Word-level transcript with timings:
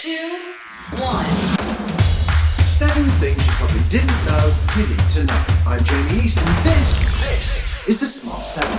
two, 0.00 0.54
one. 0.96 1.26
Seven 2.64 3.04
things 3.20 3.36
you 3.46 3.52
probably 3.52 3.82
didn't 3.90 4.24
know 4.24 4.54
you 4.74 4.86
need 4.88 5.10
to 5.10 5.24
know. 5.24 5.44
I'm 5.66 5.84
Jamie 5.84 6.24
East, 6.24 6.38
and 6.38 6.48
this, 6.64 7.20
this 7.20 7.86
is 7.86 8.00
the 8.00 8.06
Smart 8.06 8.40
Seven. 8.40 8.78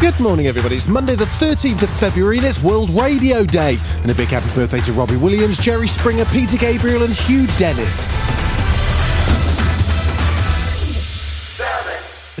Good 0.00 0.18
morning, 0.18 0.48
everybody. 0.48 0.74
It's 0.74 0.88
Monday, 0.88 1.14
the 1.14 1.24
13th 1.24 1.84
of 1.84 1.90
February, 1.90 2.38
and 2.38 2.46
it's 2.46 2.60
World 2.60 2.90
Radio 2.90 3.44
Day. 3.44 3.78
And 4.02 4.10
a 4.10 4.14
big 4.14 4.26
happy 4.26 4.52
birthday 4.56 4.80
to 4.80 4.92
Robbie 4.92 5.14
Williams, 5.14 5.56
Jerry 5.58 5.86
Springer, 5.86 6.24
Peter 6.24 6.56
Gabriel, 6.56 7.04
and 7.04 7.12
Hugh 7.12 7.46
Dennis. 7.58 8.55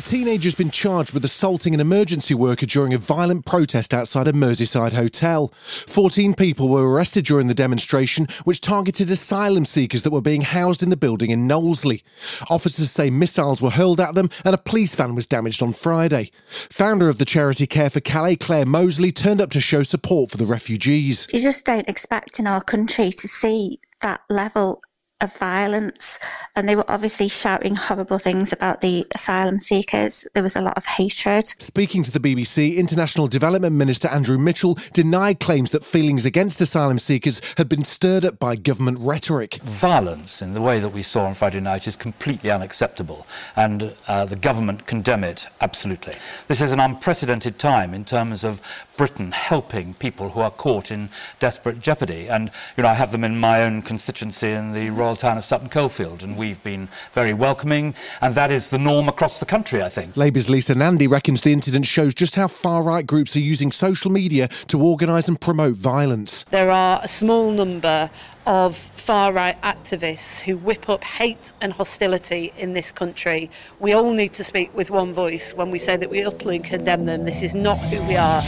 Teenager's 0.06 0.54
been 0.54 0.70
charged 0.70 1.12
with 1.12 1.24
assaulting 1.24 1.74
an 1.74 1.80
emergency 1.80 2.32
worker 2.32 2.64
during 2.64 2.94
a 2.94 2.98
violent 2.98 3.44
protest 3.44 3.92
outside 3.92 4.28
a 4.28 4.32
Merseyside 4.32 4.92
hotel. 4.92 5.48
14 5.48 6.34
people 6.34 6.68
were 6.68 6.88
arrested 6.88 7.24
during 7.24 7.48
the 7.48 7.54
demonstration, 7.54 8.28
which 8.44 8.60
targeted 8.60 9.10
asylum 9.10 9.64
seekers 9.64 10.02
that 10.02 10.12
were 10.12 10.20
being 10.20 10.42
housed 10.42 10.80
in 10.80 10.90
the 10.90 10.96
building 10.96 11.30
in 11.30 11.48
Knowsley. 11.48 12.04
Officers 12.48 12.88
say 12.88 13.10
missiles 13.10 13.60
were 13.60 13.70
hurled 13.70 13.98
at 13.98 14.14
them 14.14 14.28
and 14.44 14.54
a 14.54 14.58
police 14.58 14.94
van 14.94 15.16
was 15.16 15.26
damaged 15.26 15.60
on 15.60 15.72
Friday. 15.72 16.30
Founder 16.46 17.08
of 17.08 17.18
the 17.18 17.24
charity 17.24 17.66
Care 17.66 17.90
for 17.90 17.98
Calais, 17.98 18.36
Clare 18.36 18.64
Moseley, 18.64 19.10
turned 19.10 19.40
up 19.40 19.50
to 19.50 19.60
show 19.60 19.82
support 19.82 20.30
for 20.30 20.36
the 20.36 20.46
refugees. 20.46 21.26
You 21.32 21.40
just 21.40 21.66
don't 21.66 21.88
expect 21.88 22.38
in 22.38 22.46
our 22.46 22.62
country 22.62 23.10
to 23.10 23.26
see 23.26 23.80
that 24.02 24.20
level 24.30 24.82
of 25.20 25.36
violence. 25.36 26.18
And 26.54 26.68
they 26.68 26.76
were 26.76 26.90
obviously 26.90 27.28
shouting 27.28 27.76
horrible 27.76 28.18
things 28.18 28.52
about 28.52 28.80
the 28.80 29.06
asylum 29.14 29.58
seekers. 29.60 30.26
There 30.34 30.42
was 30.42 30.56
a 30.56 30.62
lot 30.62 30.76
of 30.76 30.84
hatred. 30.86 31.46
Speaking 31.46 32.02
to 32.02 32.10
the 32.10 32.20
BBC, 32.20 32.76
International 32.76 33.26
Development 33.26 33.74
Minister 33.74 34.08
Andrew 34.08 34.38
Mitchell 34.38 34.76
denied 34.92 35.40
claims 35.40 35.70
that 35.70 35.84
feelings 35.84 36.24
against 36.24 36.60
asylum 36.60 36.98
seekers 36.98 37.40
had 37.56 37.68
been 37.68 37.84
stirred 37.84 38.24
up 38.24 38.38
by 38.38 38.56
government 38.56 38.98
rhetoric. 39.00 39.56
Violence 39.62 40.42
in 40.42 40.54
the 40.54 40.62
way 40.62 40.80
that 40.80 40.90
we 40.90 41.02
saw 41.02 41.24
on 41.24 41.34
Friday 41.34 41.60
night 41.60 41.86
is 41.86 41.96
completely 41.96 42.50
unacceptable, 42.50 43.26
and 43.54 43.94
uh, 44.08 44.24
the 44.24 44.36
government 44.36 44.86
condemn 44.86 45.24
it 45.24 45.46
absolutely. 45.60 46.14
This 46.48 46.60
is 46.60 46.72
an 46.72 46.80
unprecedented 46.80 47.58
time 47.58 47.94
in 47.94 48.04
terms 48.04 48.44
of 48.44 48.60
Britain 48.96 49.32
helping 49.32 49.94
people 49.94 50.30
who 50.30 50.40
are 50.40 50.50
caught 50.50 50.90
in 50.90 51.10
desperate 51.38 51.78
jeopardy. 51.78 52.28
And, 52.28 52.50
you 52.76 52.82
know, 52.82 52.88
I 52.88 52.94
have 52.94 53.12
them 53.12 53.24
in 53.24 53.38
my 53.38 53.62
own 53.62 53.82
constituency 53.82 54.50
in 54.50 54.72
the 54.72 54.90
royal 54.90 55.16
town 55.16 55.38
of 55.38 55.44
Sutton 55.44 55.68
Coldfield, 55.68 56.22
and 56.22 56.36
we've 56.36 56.62
been 56.62 56.88
very 57.12 57.34
welcoming, 57.34 57.94
and 58.20 58.34
that 58.34 58.50
is 58.50 58.70
the 58.70 58.78
norm 58.78 59.08
across 59.08 59.40
the 59.40 59.46
country, 59.46 59.82
I 59.82 59.88
think. 59.88 60.16
Labour's 60.16 60.48
Lisa 60.48 60.74
Nandy 60.74 61.06
reckons 61.06 61.42
the 61.42 61.52
incident 61.52 61.86
shows 61.86 62.14
just 62.14 62.34
how 62.34 62.48
far 62.48 62.82
right 62.82 63.06
groups 63.06 63.36
are 63.36 63.40
using 63.40 63.72
social 63.72 64.10
media 64.10 64.48
to 64.68 64.80
organise 64.80 65.28
and 65.28 65.40
promote 65.40 65.76
violence. 65.76 66.44
There 66.44 66.70
are 66.70 67.00
a 67.02 67.08
small 67.08 67.50
number 67.50 68.10
of 68.46 68.76
far 68.76 69.32
right 69.32 69.60
activists 69.62 70.40
who 70.40 70.56
whip 70.56 70.88
up 70.88 71.02
hate 71.02 71.52
and 71.60 71.72
hostility 71.72 72.52
in 72.56 72.74
this 72.74 72.92
country. 72.92 73.50
We 73.80 73.92
all 73.92 74.12
need 74.12 74.32
to 74.34 74.44
speak 74.44 74.74
with 74.74 74.90
one 74.90 75.12
voice 75.12 75.52
when 75.52 75.70
we 75.70 75.78
say 75.78 75.96
that 75.96 76.10
we 76.10 76.24
utterly 76.24 76.60
condemn 76.60 77.06
them. 77.06 77.24
This 77.24 77.42
is 77.42 77.54
not 77.54 77.78
who 77.78 78.02
we 78.06 78.16
are. 78.16 78.42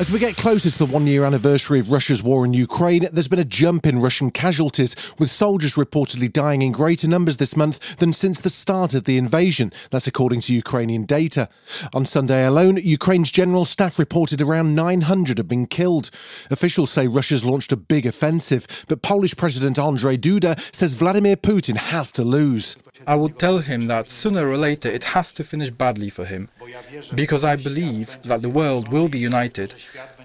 As 0.00 0.10
we 0.10 0.18
get 0.18 0.34
closer 0.34 0.70
to 0.70 0.78
the 0.78 0.86
one 0.86 1.06
year 1.06 1.24
anniversary 1.24 1.78
of 1.78 1.92
Russia's 1.92 2.22
war 2.22 2.46
in 2.46 2.54
Ukraine, 2.54 3.06
there's 3.12 3.28
been 3.28 3.38
a 3.38 3.44
jump 3.44 3.84
in 3.84 4.00
Russian 4.00 4.30
casualties, 4.30 4.96
with 5.18 5.30
soldiers 5.30 5.74
reportedly 5.74 6.32
dying 6.32 6.62
in 6.62 6.72
greater 6.72 7.06
numbers 7.06 7.36
this 7.36 7.54
month 7.54 7.96
than 7.96 8.14
since 8.14 8.40
the 8.40 8.48
start 8.48 8.94
of 8.94 9.04
the 9.04 9.18
invasion. 9.18 9.70
That's 9.90 10.06
according 10.06 10.40
to 10.40 10.54
Ukrainian 10.54 11.04
data. 11.04 11.50
On 11.92 12.06
Sunday 12.06 12.46
alone, 12.46 12.78
Ukraine's 12.78 13.30
general 13.30 13.66
staff 13.66 13.98
reported 13.98 14.40
around 14.40 14.74
900 14.74 15.36
have 15.36 15.48
been 15.48 15.66
killed. 15.66 16.08
Officials 16.50 16.90
say 16.90 17.06
Russia's 17.06 17.44
launched 17.44 17.70
a 17.70 17.76
big 17.76 18.06
offensive, 18.06 18.66
but 18.88 19.02
Polish 19.02 19.36
President 19.36 19.76
Andrzej 19.76 20.16
Duda 20.16 20.58
says 20.74 20.94
Vladimir 20.94 21.36
Putin 21.36 21.76
has 21.76 22.10
to 22.12 22.24
lose. 22.24 22.78
I 23.06 23.14
would 23.14 23.38
tell 23.38 23.58
him 23.58 23.86
that 23.86 24.10
sooner 24.10 24.48
or 24.48 24.56
later 24.56 24.88
it 24.88 25.04
has 25.04 25.32
to 25.32 25.44
finish 25.44 25.70
badly 25.70 26.10
for 26.10 26.24
him. 26.24 26.48
Because 27.14 27.44
I 27.44 27.56
believe 27.56 28.20
that 28.22 28.42
the 28.42 28.48
world 28.50 28.88
will 28.88 29.08
be 29.08 29.18
united. 29.18 29.74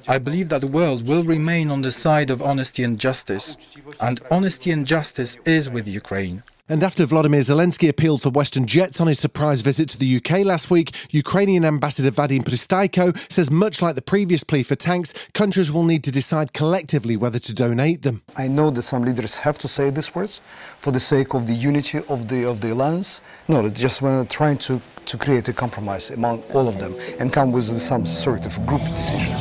I 0.07 0.17
believe 0.17 0.49
that 0.49 0.61
the 0.61 0.67
world 0.67 1.07
will 1.07 1.23
remain 1.23 1.69
on 1.71 1.81
the 1.81 1.91
side 1.91 2.29
of 2.29 2.41
honesty 2.41 2.83
and 2.83 2.99
justice. 2.99 3.57
And 3.99 4.19
honesty 4.29 4.71
and 4.71 4.85
justice 4.85 5.37
is 5.45 5.69
with 5.69 5.87
Ukraine. 5.87 6.43
And 6.67 6.81
after 6.81 7.05
Vladimir 7.05 7.41
Zelensky 7.41 7.87
appealed 7.89 8.23
for 8.23 8.31
Western 8.31 8.65
jets 8.65 8.99
on 8.99 9.05
his 9.05 9.19
surprise 9.19 9.61
visit 9.61 9.87
to 9.89 9.99
the 9.99 10.15
UK 10.15 10.43
last 10.43 10.71
week, 10.71 10.95
Ukrainian 11.13 11.63
Ambassador 11.63 12.09
Vadim 12.09 12.43
Pristaiko 12.43 13.15
says 13.31 13.51
much 13.51 13.83
like 13.83 13.93
the 13.93 14.01
previous 14.01 14.43
plea 14.43 14.63
for 14.63 14.75
tanks, 14.75 15.13
countries 15.35 15.71
will 15.71 15.83
need 15.83 16.03
to 16.05 16.11
decide 16.11 16.53
collectively 16.53 17.17
whether 17.17 17.37
to 17.37 17.53
donate 17.53 18.01
them. 18.01 18.23
I 18.35 18.47
know 18.47 18.71
that 18.71 18.81
some 18.81 19.03
leaders 19.03 19.37
have 19.37 19.59
to 19.59 19.67
say 19.67 19.91
these 19.91 20.15
words 20.15 20.41
for 20.79 20.89
the 20.89 20.99
sake 20.99 21.35
of 21.35 21.45
the 21.45 21.53
unity 21.53 21.99
of 22.09 22.29
the 22.29 22.49
of 22.49 22.61
the 22.61 22.73
alliance. 22.73 23.21
No, 23.47 23.69
just 23.69 23.99
trying 24.31 24.57
to, 24.57 24.81
to 25.05 25.17
create 25.19 25.47
a 25.47 25.53
compromise 25.53 26.09
among 26.09 26.41
all 26.55 26.67
of 26.67 26.79
them 26.79 26.95
and 27.19 27.31
come 27.31 27.51
with 27.51 27.65
some 27.65 28.07
sort 28.07 28.47
of 28.47 28.65
group 28.65 28.81
decision. 28.85 29.35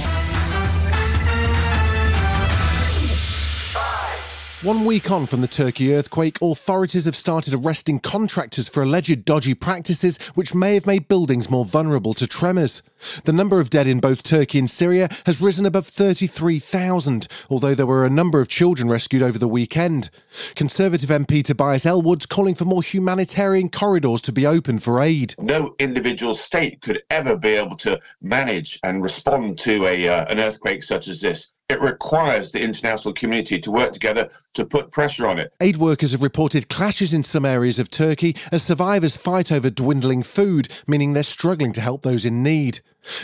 One 4.65 4.87
week 4.87 5.11
on 5.11 5.27
from 5.27 5.43
the 5.43 5.47
Turkey 5.47 5.95
earthquake, 5.95 6.39
authorities 6.41 7.05
have 7.05 7.15
started 7.15 7.53
arresting 7.53 7.99
contractors 7.99 8.67
for 8.67 8.83
alleged 8.83 9.27
dodgy 9.27 9.53
practices 9.53 10.17
which 10.29 10.55
may 10.55 10.73
have 10.73 10.87
made 10.87 11.07
buildings 11.07 11.51
more 11.51 11.67
vulnerable 11.67 12.15
to 12.15 12.27
tremors. 12.27 12.81
The 13.25 13.33
number 13.35 13.61
of 13.61 13.69
dead 13.69 13.87
in 13.87 14.01
both 14.01 14.23
Turkey 14.23 14.59
and 14.59 14.71
Syria 14.71 15.09
has 15.27 15.39
risen 15.39 15.67
above 15.67 15.87
33,000, 15.87 17.29
although 17.51 17.75
there 17.75 17.85
were 17.85 18.07
a 18.07 18.11
number 18.11 18.41
of 18.41 18.49
children 18.49 18.89
rescued 18.89 19.23
over 19.23 19.39
the 19.39 19.47
weekend. 19.47 20.09
Conservative 20.55 21.11
MP 21.11 21.45
Tobias 21.45 21.85
Ellwood's 21.85 22.25
calling 22.25 22.55
for 22.55 22.65
more 22.65 22.83
humanitarian 22.83 23.69
corridors 23.69 24.23
to 24.23 24.33
be 24.33 24.47
opened 24.47 24.83
for 24.83 24.99
aid. 24.99 25.35
No 25.39 25.75
individual 25.79 26.33
state 26.33 26.81
could 26.81 27.03
ever 27.11 27.37
be 27.37 27.51
able 27.51 27.77
to 27.77 28.01
manage 28.23 28.81
and 28.83 29.03
respond 29.03 29.59
to 29.59 29.87
a, 29.87 30.09
uh, 30.09 30.25
an 30.31 30.41
earthquake 30.41 30.83
such 30.83 31.07
as 31.07 31.21
this. 31.21 31.51
It 31.71 31.81
requires 31.81 32.53
the 32.53 32.63
international 32.63 33.15
community 33.15 33.59
to 33.61 33.71
work 33.71 33.93
together 33.93 34.29
to 34.53 34.67
put 34.67 34.91
pressure 34.91 35.27
on 35.27 35.39
it. 35.39 35.51
Aid 35.63 35.79
workers 35.79 36.13
have 36.13 36.23
reported 36.23 36.69
clashes 36.69 37.15
in 37.15 37.23
some 37.23 37.47
areas 37.47 37.79
of 37.79 37.91
Turkey 37.91 38.37
as 38.53 38.63
survivors 38.63 39.17
fight 39.17 39.51
over 39.51 39.71
dwindling 39.71 40.23
food, 40.23 40.69
meaning 40.87 41.15
they're 41.15 41.23
struggling 41.23 41.73
to 41.73 41.81
help 41.81 42.03
those 42.03 42.27
in 42.27 42.43
need. 42.43 42.81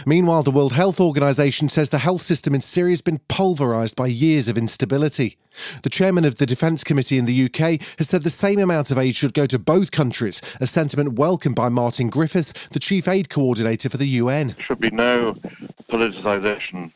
Meanwhile, 0.06 0.42
the 0.42 0.50
World 0.50 0.72
Health 0.72 1.00
Organization 1.00 1.68
says 1.68 1.90
the 1.90 1.98
health 1.98 2.22
system 2.22 2.54
in 2.54 2.62
Syria 2.62 2.92
has 2.92 3.02
been 3.02 3.20
pulverized 3.28 3.94
by 3.94 4.06
years 4.06 4.48
of 4.48 4.56
instability. 4.56 5.36
The 5.82 5.90
chairman 5.90 6.24
of 6.24 6.36
the 6.36 6.46
Defence 6.46 6.82
Committee 6.82 7.18
in 7.18 7.26
the 7.26 7.44
UK 7.44 7.82
has 7.98 8.08
said 8.08 8.22
the 8.22 8.30
same 8.30 8.58
amount 8.58 8.90
of 8.90 8.96
aid 8.96 9.16
should 9.16 9.34
go 9.34 9.44
to 9.44 9.58
both 9.58 9.90
countries, 9.90 10.40
a 10.62 10.66
sentiment 10.66 11.18
welcomed 11.18 11.56
by 11.56 11.68
Martin 11.68 12.08
Griffiths, 12.08 12.54
the 12.68 12.78
chief 12.78 13.06
aid 13.06 13.28
coordinator 13.28 13.90
for 13.90 13.98
the 13.98 14.08
UN. 14.08 14.48
There 14.48 14.64
should 14.66 14.80
be 14.80 14.90
no 14.90 15.34
politicisation 15.90 16.92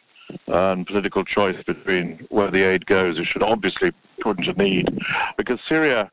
and 0.47 0.87
political 0.87 1.25
choice 1.25 1.62
between 1.65 2.27
where 2.31 2.50
the 2.50 2.62
aid 2.62 2.87
goes. 2.87 3.19
It 3.19 3.27
should 3.27 3.43
obviously 3.43 3.93
put 4.21 4.39
into 4.39 4.53
need 4.62 4.99
because 5.37 5.61
Syria 5.69 6.11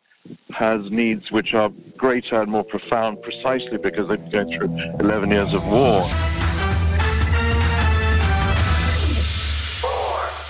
has 0.52 0.90
needs 0.92 1.32
which 1.32 1.54
are 1.54 1.70
greater 1.98 2.42
and 2.42 2.52
more 2.52 2.64
profound 2.64 3.22
precisely 3.22 3.78
because 3.78 4.08
they've 4.08 4.30
been 4.30 4.48
going 4.48 4.58
through 4.58 4.78
11 5.00 5.32
years 5.32 5.54
of 5.54 5.66
war. 5.68 6.02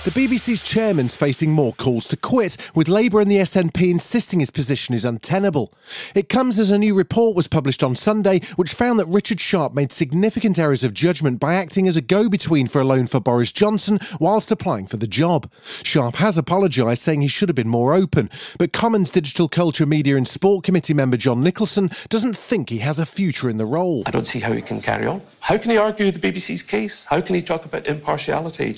The 0.04 0.10
BBC's 0.10 0.64
chairman's 0.64 1.14
facing 1.14 1.52
more 1.52 1.70
calls 1.70 2.08
to 2.08 2.16
quit, 2.16 2.56
with 2.74 2.88
Labour 2.88 3.20
and 3.20 3.30
the 3.30 3.36
SNP 3.36 3.88
insisting 3.88 4.40
his 4.40 4.50
position 4.50 4.96
is 4.96 5.04
untenable. 5.04 5.72
It 6.16 6.28
comes 6.28 6.58
as 6.58 6.72
a 6.72 6.78
new 6.78 6.96
report 6.96 7.36
was 7.36 7.46
published 7.46 7.84
on 7.84 7.94
Sunday, 7.94 8.40
which 8.56 8.72
found 8.72 8.98
that 8.98 9.06
Richard 9.06 9.40
Sharp 9.40 9.74
made 9.74 9.92
significant 9.92 10.58
errors 10.58 10.82
of 10.82 10.92
judgment 10.92 11.38
by 11.38 11.54
acting 11.54 11.86
as 11.86 11.96
a 11.96 12.00
go 12.00 12.28
between 12.28 12.66
for 12.66 12.80
a 12.80 12.84
loan 12.84 13.06
for 13.06 13.20
Boris 13.20 13.52
Johnson 13.52 14.00
whilst 14.18 14.50
applying 14.50 14.88
for 14.88 14.96
the 14.96 15.06
job. 15.06 15.48
Sharp 15.84 16.16
has 16.16 16.36
apologised, 16.36 17.00
saying 17.00 17.22
he 17.22 17.28
should 17.28 17.48
have 17.48 17.54
been 17.54 17.68
more 17.68 17.94
open, 17.94 18.28
but 18.58 18.72
Commons 18.72 19.12
Digital 19.12 19.46
Culture, 19.46 19.86
Media 19.86 20.16
and 20.16 20.26
Sport 20.26 20.64
Committee 20.64 20.94
member 20.94 21.16
John 21.16 21.44
Nicolson 21.44 22.08
doesn't 22.08 22.36
think 22.36 22.70
he 22.70 22.78
has 22.78 22.98
a 22.98 23.06
future 23.06 23.48
in 23.48 23.56
the 23.56 23.66
role. 23.66 24.02
I 24.06 24.10
don't 24.10 24.26
see 24.26 24.40
how 24.40 24.50
he 24.50 24.62
can 24.62 24.80
carry 24.80 25.06
on. 25.06 25.22
How 25.38 25.58
can 25.58 25.70
he 25.70 25.76
argue 25.76 26.10
the 26.10 26.18
BBC's 26.18 26.64
case? 26.64 27.06
How 27.06 27.20
can 27.20 27.36
he 27.36 27.42
talk 27.42 27.64
about 27.64 27.86
impartiality? 27.86 28.74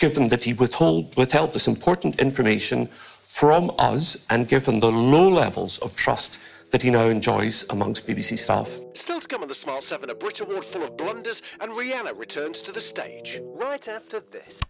Given 0.00 0.28
that 0.28 0.42
he 0.42 0.54
withhold, 0.54 1.16
withheld 1.16 1.52
this 1.52 1.68
important 1.68 2.18
information 2.18 2.86
from 2.86 3.70
us 3.78 4.26
and 4.30 4.48
given 4.48 4.80
the 4.80 4.90
low 4.90 5.28
levels 5.28 5.78
of 5.78 5.94
trust 5.94 6.40
that 6.72 6.82
he 6.82 6.90
now 6.90 7.04
enjoys 7.04 7.64
amongst 7.70 8.06
BBC 8.06 8.38
staff. 8.38 8.80
Still 8.94 9.20
to 9.20 9.28
come 9.28 9.42
on 9.42 9.48
the 9.48 9.54
Smart 9.54 9.84
7, 9.84 10.08
a 10.10 10.14
Brit 10.14 10.40
Award 10.40 10.64
full 10.64 10.82
of 10.82 10.96
blunders, 10.96 11.42
and 11.60 11.70
Rihanna 11.72 12.18
returns 12.18 12.62
to 12.62 12.72
the 12.72 12.80
stage. 12.80 13.40
Right 13.42 13.86
after 13.86 14.20
this. 14.20 14.60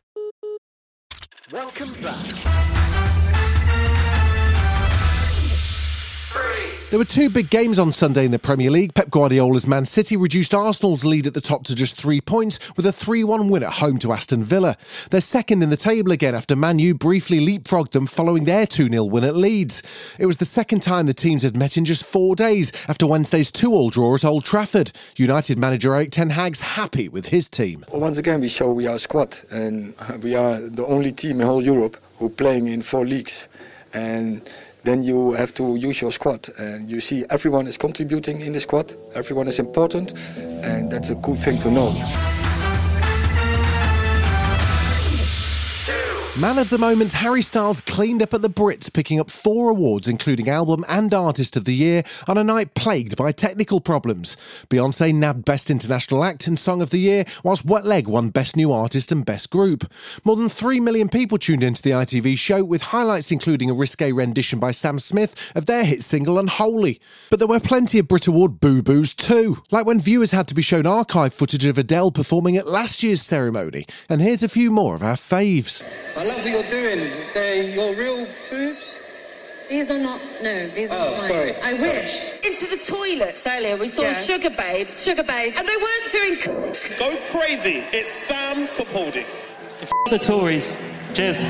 Welcome 1.53 1.93
back. 2.03 2.90
There 6.91 6.99
were 6.99 7.05
two 7.05 7.31
big 7.31 7.51
games 7.51 7.79
on 7.79 7.93
Sunday 7.93 8.25
in 8.25 8.33
the 8.33 8.39
Premier 8.41 8.69
League. 8.69 8.95
Pep 8.95 9.11
Guardiola's 9.11 9.65
Man 9.65 9.85
City 9.85 10.17
reduced 10.17 10.53
Arsenal's 10.53 11.05
lead 11.05 11.25
at 11.25 11.35
the 11.35 11.41
top 11.41 11.63
to 11.67 11.75
just 11.77 11.97
three 11.97 12.21
points 12.21 12.59
with 12.77 12.85
a 12.85 12.91
3 12.91 13.23
1 13.23 13.49
win 13.49 13.63
at 13.63 13.75
home 13.75 13.97
to 14.01 14.11
Aston 14.11 14.43
Villa. 14.43 14.77
They're 15.09 15.21
second 15.21 15.63
in 15.63 15.71
the 15.71 15.77
table 15.77 16.11
again 16.11 16.35
after 16.35 16.57
Man 16.57 16.81
U 16.81 16.97
briefly 16.97 17.39
leapfrogged 17.39 17.93
them 17.93 18.09
following 18.09 18.45
their 18.45 18.67
2 18.67 18.89
0 18.89 19.05
win 19.05 19.23
at 19.23 19.37
Leeds. 19.37 19.85
It 20.19 20.27
was 20.27 20.39
the 20.39 20.45
second 20.45 20.81
time 20.81 21.07
the 21.07 21.15
teams 21.15 21.45
had 21.45 21.57
met 21.57 21.77
in 21.77 21.85
just 21.85 22.05
four 22.05 22.35
days 22.35 22.73
after 22.89 23.07
Wednesday's 23.07 23.53
2 23.53 23.73
all 23.73 23.91
draw 23.91 24.17
at 24.17 24.25
Old 24.25 24.45
Trafford. 24.45 24.91
United 25.15 25.61
manager 25.61 25.95
Erik 25.95 26.11
Ten 26.11 26.31
Hag's 26.31 26.75
happy 26.75 27.09
with 27.09 27.27
his 27.27 27.49
team. 27.49 27.85
Once 27.93 28.19
again, 28.19 28.41
we 28.41 28.49
show 28.49 28.73
we 28.73 28.89
are 28.89 28.97
a 28.97 28.99
squad 28.99 29.39
and 29.53 29.95
we 30.25 30.35
are 30.35 30.59
the 30.59 30.85
only 30.87 31.13
team 31.13 31.41
in 31.41 31.47
whole 31.47 31.63
Europe 31.63 31.99
who 32.19 32.27
are 32.27 32.31
playing 32.31 32.67
in 32.67 32.83
four 32.83 33.07
leagues. 33.07 33.47
And 33.93 34.43
then 34.85 35.03
you 35.03 35.33
have 35.33 35.53
to 35.55 35.77
use 35.77 36.01
your 36.01 36.13
squad. 36.13 36.49
And 36.59 36.91
you 36.91 37.01
see 37.01 37.25
everyone 37.31 37.67
is 37.67 37.77
contributing 37.77 38.41
in 38.41 38.53
the 38.53 38.61
squad, 38.61 38.95
everyone 39.15 39.49
is 39.49 39.59
important, 39.59 40.13
and 40.37 40.91
that's 40.91 41.11
a 41.11 41.15
good 41.17 41.39
thing 41.39 41.59
to 41.59 41.71
know. 41.71 42.40
Man 46.39 46.59
of 46.59 46.71
the 46.71 46.79
moment, 46.79 47.13
Harry 47.15 47.43
Styles 47.43 47.81
cleaned 47.81 48.23
up 48.23 48.33
at 48.33 48.41
the 48.41 48.49
Brits, 48.49 48.91
picking 48.91 49.19
up 49.19 49.33
four 49.33 49.69
awards, 49.69 50.07
including 50.07 50.49
Album 50.49 50.85
and 50.89 51.13
Artist 51.13 51.57
of 51.57 51.65
the 51.65 51.75
Year, 51.75 52.05
on 52.29 52.39
a 52.39 52.45
night 52.45 52.75
plagued 52.77 53.17
by 53.17 53.33
technical 53.33 53.81
problems. 53.81 54.37
Beyonce 54.71 55.13
nabbed 55.13 55.45
Best 55.45 55.71
International 55.71 56.23
Act 56.23 56.47
and 56.47 56.57
Song 56.57 56.81
of 56.81 56.91
the 56.91 57.01
Year, 57.01 57.25
whilst 57.43 57.65
Wet 57.65 57.85
Leg 57.85 58.07
won 58.07 58.31
Best 58.31 58.57
New 58.57 58.71
Artist 58.71 59.11
and 59.11 59.27
Best 59.27 59.51
Group. 59.51 59.93
More 60.25 60.37
than 60.37 60.49
3 60.49 60.79
million 60.79 61.09
people 61.09 61.37
tuned 61.37 61.65
into 61.65 61.83
the 61.83 61.91
ITV 61.91 62.39
show, 62.39 62.65
with 62.65 62.83
highlights 62.83 63.33
including 63.33 63.69
a 63.69 63.75
risque 63.75 64.13
rendition 64.13 64.61
by 64.61 64.71
Sam 64.71 65.01
Smith 65.01 65.53
of 65.57 65.67
their 65.67 65.85
hit 65.85 66.01
single 66.01 66.39
Unholy. 66.39 67.01
But 67.29 67.41
there 67.41 67.49
were 67.49 67.61
plenty 67.61 67.99
of 67.99 68.07
Brit 68.07 68.29
Award 68.29 68.61
boo 68.61 68.85
boos 68.85 69.15
too, 69.15 69.59
like 69.73 69.85
when 69.85 70.01
viewers 70.01 70.31
had 70.31 70.47
to 70.49 70.55
be 70.55 70.63
shown 70.63 70.87
archive 70.87 71.35
footage 71.35 71.67
of 71.67 71.77
Adele 71.77 72.13
performing 72.13 72.57
at 72.57 72.69
last 72.69 73.03
year's 73.03 73.21
ceremony. 73.21 73.85
And 74.09 74.23
here's 74.23 74.45
a 74.45 74.49
few 74.49 74.71
more 74.71 74.95
of 74.95 75.03
our 75.03 75.17
faves. 75.17 75.83
I 76.21 76.25
love 76.25 76.37
what 76.45 76.51
you're 76.51 76.63
doing. 76.65 77.11
They're 77.33 77.63
your 77.63 77.95
real 77.95 78.27
boobs? 78.51 78.99
These 79.71 79.91
are 79.91 79.99
not. 79.99 80.21
No, 80.43 80.69
these 80.69 80.93
are 80.93 80.97
Oh, 80.99 81.11
not 81.13 81.19
mine. 81.19 81.29
sorry, 81.31 81.53
I 81.63 81.77
sorry. 81.77 81.93
wish. 81.93 82.31
Into 82.45 82.67
the 82.67 82.77
toilets 82.77 83.47
earlier, 83.47 83.77
we 83.79 83.89
saw 83.89 84.03
Yeah. 84.03 84.13
Sugababes, 84.13 85.03
Sugar 85.03 85.23
Babes, 85.23 85.57
and 85.59 85.67
they 85.67 85.77
weren't 85.79 86.13
doing. 86.13 86.37
coke. 86.39 86.99
Go 86.99 87.17
crazy. 87.33 87.85
It's 87.93 88.13
Sam 88.13 88.69
Capaldi. 88.69 89.25
the 90.11 90.19
Tories. 90.19 90.79
Cheers. 91.15 91.47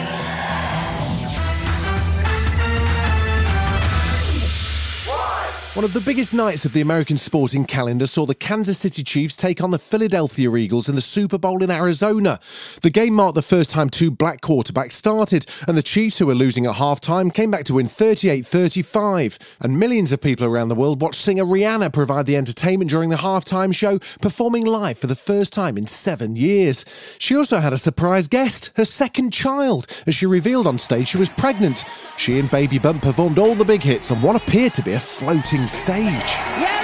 One 5.80 5.86
of 5.86 5.94
the 5.94 6.00
biggest 6.02 6.34
nights 6.34 6.66
of 6.66 6.74
the 6.74 6.82
American 6.82 7.16
sporting 7.16 7.64
calendar 7.64 8.06
saw 8.06 8.26
the 8.26 8.34
Kansas 8.34 8.76
City 8.76 9.02
Chiefs 9.02 9.34
take 9.34 9.62
on 9.62 9.70
the 9.70 9.78
Philadelphia 9.78 10.54
Eagles 10.54 10.90
in 10.90 10.94
the 10.94 11.00
Super 11.00 11.38
Bowl 11.38 11.62
in 11.62 11.70
Arizona. 11.70 12.38
The 12.82 12.90
game 12.90 13.14
marked 13.14 13.34
the 13.34 13.40
first 13.40 13.70
time 13.70 13.88
two 13.88 14.10
black 14.10 14.42
quarterbacks 14.42 14.92
started, 14.92 15.46
and 15.66 15.78
the 15.78 15.82
Chiefs, 15.82 16.18
who 16.18 16.26
were 16.26 16.34
losing 16.34 16.66
at 16.66 16.74
halftime, 16.74 17.32
came 17.32 17.50
back 17.50 17.64
to 17.64 17.72
win 17.76 17.86
38 17.86 18.44
35. 18.44 19.38
And 19.62 19.78
millions 19.78 20.12
of 20.12 20.20
people 20.20 20.44
around 20.44 20.68
the 20.68 20.74
world 20.74 21.00
watched 21.00 21.22
singer 21.22 21.46
Rihanna 21.46 21.94
provide 21.94 22.26
the 22.26 22.36
entertainment 22.36 22.90
during 22.90 23.08
the 23.08 23.16
halftime 23.16 23.74
show, 23.74 24.00
performing 24.20 24.66
live 24.66 24.98
for 24.98 25.06
the 25.06 25.16
first 25.16 25.50
time 25.50 25.78
in 25.78 25.86
seven 25.86 26.36
years. 26.36 26.84
She 27.16 27.34
also 27.34 27.56
had 27.56 27.72
a 27.72 27.78
surprise 27.78 28.28
guest, 28.28 28.70
her 28.76 28.84
second 28.84 29.32
child, 29.32 29.86
as 30.06 30.14
she 30.14 30.26
revealed 30.26 30.66
on 30.66 30.78
stage 30.78 31.08
she 31.08 31.16
was 31.16 31.30
pregnant. 31.30 31.86
She 32.18 32.38
and 32.38 32.50
Baby 32.50 32.78
Bump 32.78 33.00
performed 33.00 33.38
all 33.38 33.54
the 33.54 33.64
big 33.64 33.80
hits 33.80 34.10
and 34.10 34.22
what 34.22 34.36
appeared 34.36 34.74
to 34.74 34.82
be 34.82 34.92
a 34.92 35.00
floating 35.00 35.69
stage. 35.70 36.36
Yellow 36.58 36.79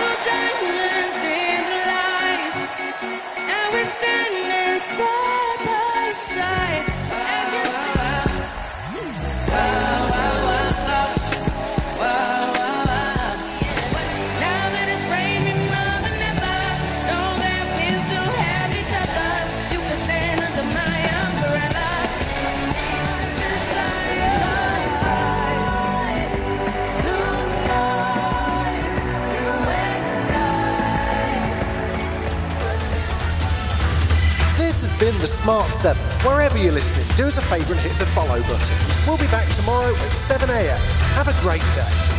This 34.76 34.93
has 34.93 35.00
been 35.00 35.19
The 35.23 35.26
Smart 35.26 35.73
7. 35.73 35.96
Wherever 36.20 36.58
you're 36.58 36.70
listening, 36.70 37.06
do 37.17 37.28
us 37.28 37.38
a 37.38 37.40
favour 37.40 37.73
and 37.73 37.81
hit 37.81 37.99
the 37.99 38.05
follow 38.05 38.43
button. 38.43 38.76
We'll 39.06 39.17
be 39.17 39.26
back 39.28 39.49
tomorrow 39.55 39.94
at 39.94 40.12
7am. 40.12 40.76
Have 41.14 41.28
a 41.28 41.40
great 41.40 41.62
day. 41.75 42.16